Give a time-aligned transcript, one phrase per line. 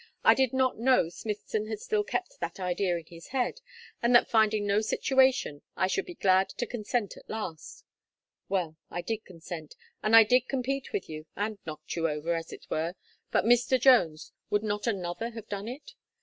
[0.23, 3.61] I did not know Smithson had still kept that idea in his head,
[4.01, 7.85] and that finding no situation I should be glad to consent at last.
[8.49, 12.51] Well, I did consent, and I did compete with you, and knocked you over, as
[12.51, 12.95] it were,
[13.29, 13.79] but Mr.
[13.79, 15.93] Jones, would not another have done it?